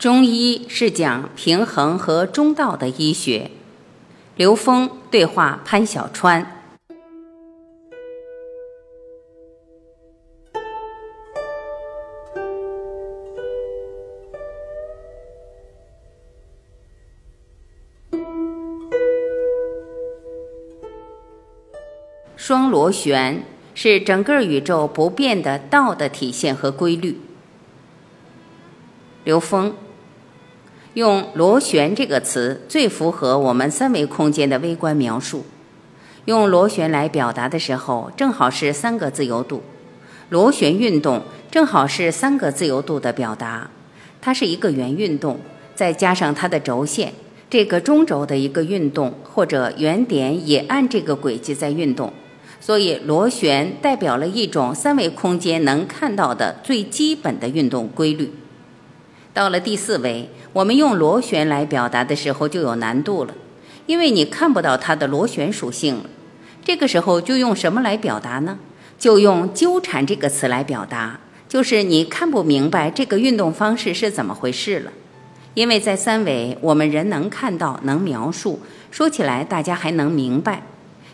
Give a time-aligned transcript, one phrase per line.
[0.00, 3.50] 中医是讲平衡和中道的医学。
[4.34, 6.64] 刘峰对话潘小川。
[22.36, 23.44] 双螺旋
[23.74, 27.20] 是整个宇宙不变的道的体现和规律。
[29.24, 29.74] 刘峰。
[30.94, 35.44] 用“螺旋”这个词最符合我们三维空间的微观描述。
[36.24, 39.62] 用螺旋来表达的时候，正好是三个自由度。
[40.28, 43.70] 螺旋运动正好是三个自由度的表达。
[44.20, 45.38] 它是一个圆运动，
[45.74, 47.12] 再加上它的轴线，
[47.48, 52.12] 这个中轴的一个运动，或者原点也按这个轨迹在运动。
[52.60, 58.30] 所以，螺旋代表了一种三维空间能看到的最基本的运动规律。
[59.32, 63.34] 到了第四维，我们用螺旋来表达的时候就有难度了，
[63.86, 66.04] 因为你看不到它的螺旋属性了。
[66.64, 68.58] 这个时候就用什么来表达呢？
[68.98, 74.92] 就用纠缠这个词来表达，就是你看不明白这个运动方式是怎么回事了。
[75.54, 80.62] 因为在三维，我们人能看到、能描述，说起来大家还能明白。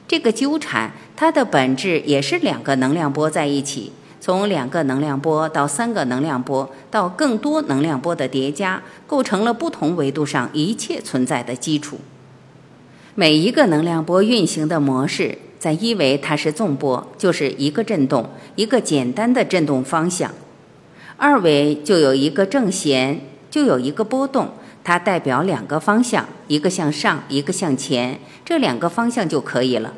[0.08, 3.92] 这个纠缠，它的本质也是两个能量波在一起。
[4.26, 12.00] 从两个能量波到三个能量波，到更多能量波的叠加，构成了不同维度上一切存在的基础。
[13.14, 20.32] 每一个能量波运行的模式，在一维它是纵波，就是一个振动，一个简单的振动方向；
[21.16, 24.48] 二维就有一个正弦，就有一个波动，
[24.82, 29.94] 它代表两个方向，一个向上，一个向前，这两个方向就可以了。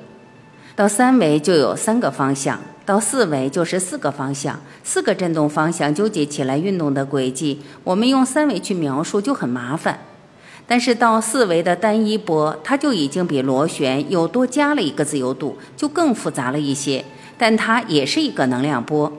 [0.77, 2.61] 到三维就有三个方向。
[2.89, 9.99] 到四维就是四个方向，四个振动方向纠结起来运动的轨迹，我们用三维去描述就很麻烦。
[10.67, 17.05] 但是到四维的单一波，它就已经比螺旋又多加了一个自由度，就更复杂了一些。
[17.37, 19.13] 但它也是一个能量波。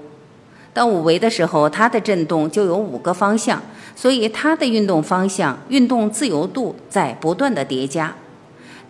[0.74, 3.62] 到五维的时候，它的振动就有五个方向，
[3.96, 8.16] 所以它的运动方向、运动自由度在不断的叠加。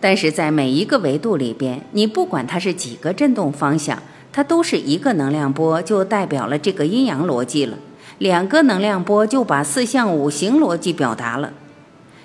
[0.00, 4.02] 但是在每一个维度里边，你不管它是几个振动方向。
[4.32, 7.76] 它都是一个能量波，就代表了这个阴阳逻辑了。
[8.18, 11.52] 两个能量波就把四象五行逻辑表达了。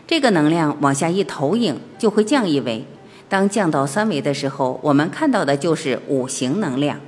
[0.06, 2.86] 这个能量往下一投影，就会降一维。
[3.28, 7.00] 当降到三维的时候，我们看到的就是五行能量。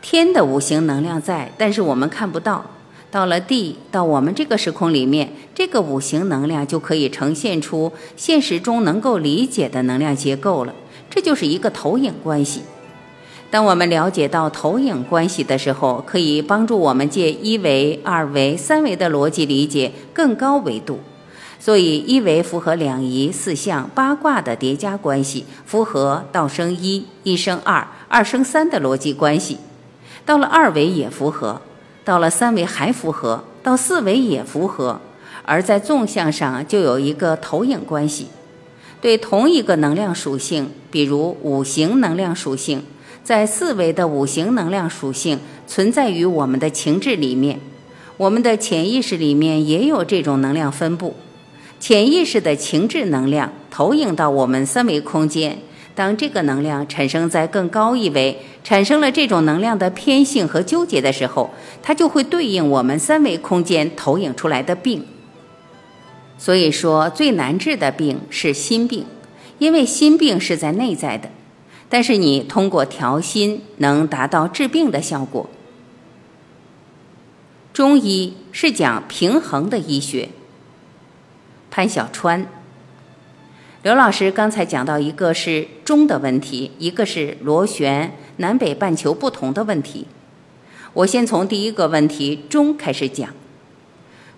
[0.00, 2.64] 天的五行能量在，但是我们看不到。
[3.10, 10.74] 到了地，到我们这个时空里面，这个五行能量就可以呈现出现实中能够理解的能量结构了。
[11.10, 12.62] 这就是一个投影关系。
[13.54, 20.98] 当我们了解到投影关系的时候，可以帮助我们借一维、二维、三维的逻辑理解更高维度。
[21.60, 29.58] 所以，一维符合两仪、四象、八卦的叠加关系，符合道生一、一生二、二生三的逻辑关系。
[30.26, 31.62] 到了二维也符合，
[32.04, 35.00] 到了三维还符合，到四维也符合。
[35.44, 38.26] 而在纵向上就有一个投影关系，
[39.00, 42.82] 对同一个能量属性，比如五行能量属性。
[43.24, 47.58] 在四维的五行能量属性存在于我们的情志里面，
[48.18, 51.14] 我们的潜意识里面也有这种能量分布。
[51.80, 55.56] 潜意识的情志能量投影到我们三维空间，
[55.94, 61.50] 当这个能量产生在更高一维，产生了这种能量的偏性和纠结的时候，
[61.82, 65.02] 它就会对应我们三维空间投影出来的病。
[66.36, 69.06] 所以说，最难治的病是心病，
[69.58, 71.30] 因为心病是在内在的。
[71.88, 75.48] 但是你通过调心能达到治病的效果。
[77.72, 80.28] 中医是讲平衡的医学。
[81.70, 82.46] 潘小川，
[83.82, 90.06] 刘老师刚才讲到一个是中的问题，一个是螺旋南北半球不同的问题。
[90.92, 93.30] 我先从第一个问题中开始讲。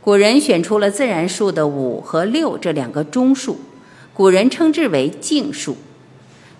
[0.00, 3.58] 古人选出了自然数的五和六这两个中数，
[4.14, 5.76] 古人称之为静数。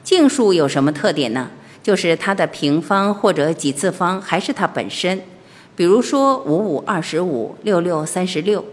[0.07, 1.51] 净数有什么特点呢？
[1.83, 5.21] 就是它的平方或者几次方还是它本身。
[5.75, 8.65] 比如说五五二十五，六六三十六。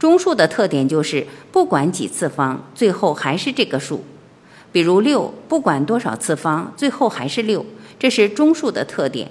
[0.00, 4.02] 中数的特点就是不管几次方，最后还是这个数。
[4.72, 7.64] 比如六，不管多少次方，最后还是六，
[7.96, 9.30] 这是中数的特点。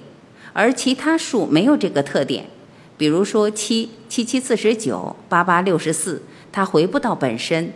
[0.54, 2.46] 而其他数没有这个特点。
[2.96, 7.70] 比如说七，七七四十九，八八六十四，它回不到本身。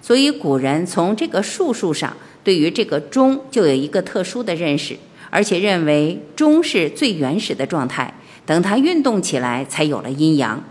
[0.00, 2.16] 所以古人从这个数数上。
[2.44, 4.96] 对于这个中就有一个特殊的认识，
[5.30, 8.14] 而且认为中是最原始的状态，
[8.46, 10.62] 等它运动起来才有了阴阳。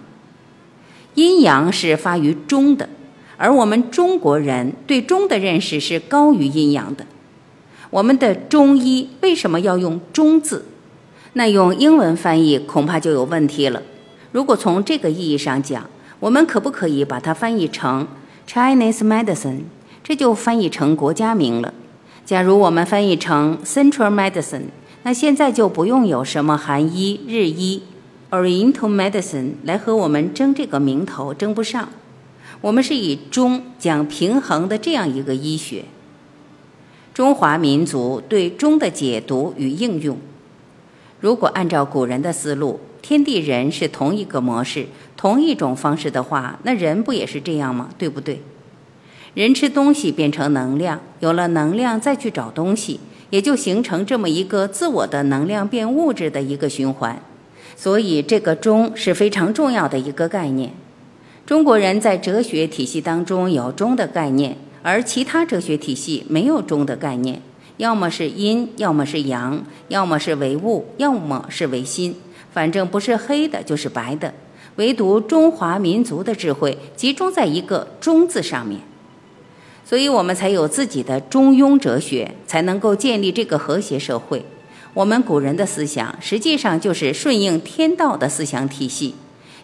[1.16, 2.88] 阴阳是发于中的，
[3.38, 7.06] 而我们中国人对中的认识是高于阴阳的。
[7.90, 10.66] 我们的中医为什么要用“中”字？
[11.34, 13.82] 那用英文翻译恐怕就有问题了。
[14.32, 15.88] 如果从这个意义上讲，
[16.20, 18.08] 我们可不可以把它翻译成
[18.48, 19.62] Chinese medicine？
[20.04, 21.74] 这就翻译成国家名了。
[22.26, 24.66] 假如我们翻译成 Central medicine，
[25.04, 27.84] 那现在就不用有什么韩医、日医、
[28.30, 31.90] Oriental medicine 来和我们争这个名头，争不上。
[32.62, 35.86] 我们是以中讲平衡的这样一个医学。
[37.14, 40.18] 中华民族对中的解读与应用，
[41.20, 47.90] 如果按照古人的思路，天地人是同一个模式、同一种方式的话，那人不也是这样吗？
[47.98, 48.42] 对不对？
[49.34, 53.00] 人吃东西变成能量，有了能量再去找东西，
[53.30, 57.22] 也就形成这么一个自我的能量变物质的一个循环。
[57.76, 60.72] 所以，这个中是非常重要的一个概念。
[61.46, 64.58] 中国人在哲学体系当中有中的概念。
[64.86, 67.42] 而其他哲学体系没有中的概念，
[67.78, 72.14] 要么是阴，要么是阳，要么是唯物，要么是唯心，
[72.52, 74.34] 反正不是黑的，就是白的。
[74.76, 78.82] 唯独中华民族的智慧集中在一个“中”字上面，
[79.86, 84.46] 所以我们才有自己的中庸哲学，才能够建立这个和谐社会。
[84.94, 89.16] 我们古人的思想实际上就是顺应天道的思想体系，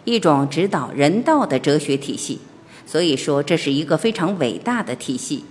[0.04, 2.40] 一种指导人道的哲学体系。
[2.84, 5.44] 所以说，这是一个非常伟大的体系。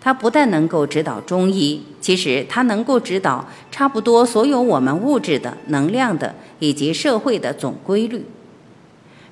[0.00, 8.24] 它不但能够指导中医，其实它能够指导差不多所有我们物质的、能量的以及社会的总规律。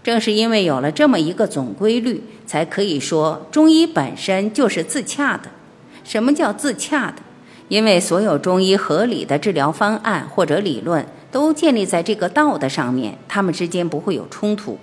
[0.02, 5.50] 正是因为有了这么一个总规律，才可以说中医本身就是自洽的。
[6.02, 7.16] 什么叫自洽的？
[7.68, 14.78] 因为所有中医合理的治疗方案或者理论都建立在这个道的上面，它们之间不会有冲突。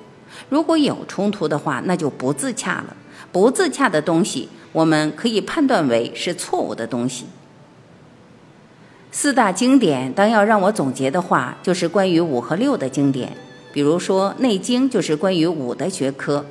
[0.49, 2.95] 如果有冲突的话，那就不自洽了。
[3.31, 7.25] 不自洽的东西，我们可以判断为是错误的东西。
[9.11, 13.35] 四大经典，当要让我总结的话，就是关于五和六的经典。
[13.77, 16.39] 比如说《内经》，就是关于五的学科。《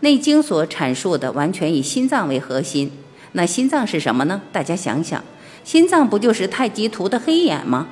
[0.00, 2.90] 内经》所阐述的完全以心脏为核心。
[3.34, 4.42] 那心脏是什么呢？
[4.50, 5.22] 大家想想，
[5.62, 7.86] 心脏不就是太极图的黑眼吗？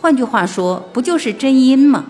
[0.00, 2.06] 换句话说，不就是真阴吗？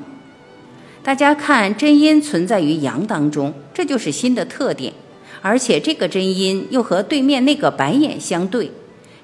[1.02, 4.94] 大家看，真阴存在于阳当中，这就是心的特点。
[5.42, 8.70] 而且这个真阴又和对面那个白眼相对。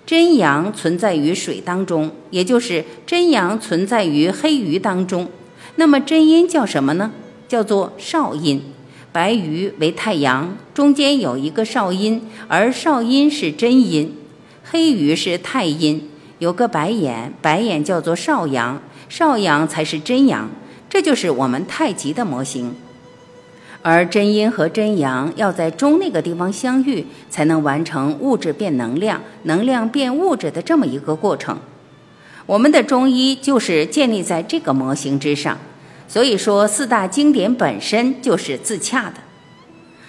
[0.05, 5.27] 真阳存在于水当中，也就是真阳存在于黑鱼当中。
[5.81, 7.11] 那么真阴叫什么呢？
[7.49, 8.63] 叫做少阴。
[9.13, 14.15] 白鱼为太阳，中间有一个少阴，而少阴是真阴。
[14.63, 16.07] 黑鱼是太阴，
[16.39, 20.51] 有个白眼，白眼叫做少阳，少阳才是真阳。
[20.91, 22.75] 这就是我们太极的模型，
[23.81, 31.59] 而真阴和真阳要在中那个地方相遇，才能完成物质变能量、能量变物质的这么一个过程。
[32.45, 35.57] 我们的中医就是建立在这个模型之上，
[36.11, 39.19] 所以说四大经典本身就是自洽的。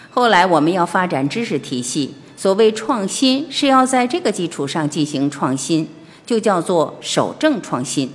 [0.10, 5.88] 后来我们要发展知识体系，所谓创新是要在这个基础上进行创新，
[6.26, 8.12] 就叫做守正创新。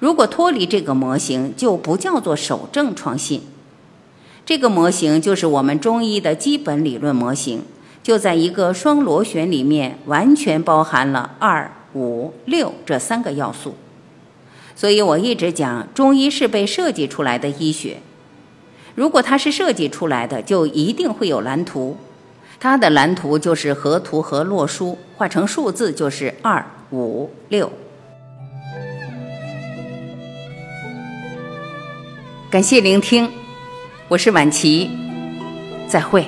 [0.00, 3.40] 如果脱离这个模型，就不叫做守正创新。
[4.44, 7.62] 这个模型就是我们中医的基本理论模型，
[8.02, 13.74] 就在一个双螺旋里面，完全包含了二、五、六这三个要素。
[14.76, 17.98] 所以我一直讲，中医是被设计出来的医学。
[18.94, 21.96] 如果它是设计出来的，就一定会有蓝图。
[22.60, 27.70] 它的蓝图就是河图和洛书，画成数字就是二、五、六。
[32.50, 33.30] 感谢聆听，
[34.08, 34.88] 我是晚琪，
[35.88, 36.26] 再会。